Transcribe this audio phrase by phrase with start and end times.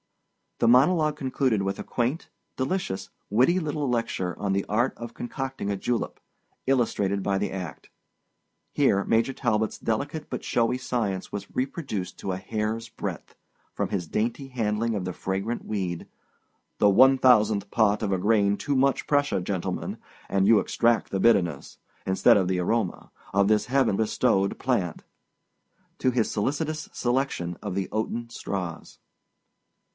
[0.57, 5.71] The monologue concluded with a quaint, delicious, witty little lecture on the art of concocting
[5.71, 6.19] a julep,
[6.67, 7.89] illustrated by the act.
[8.71, 14.47] Here Major Talbot's delicate but showy science was reproduced to a hair's breadth—from his dainty
[14.49, 19.97] handling of the fragrant weed—"the one thousandth part of a grain too much pressure, gentlemen,
[20.29, 21.77] and you extract the bitterness,
[22.07, 28.29] instead of the aroma, of this heaven bestowed plant"—to his solicitous selection of the oaten
[28.29, 28.99] straws.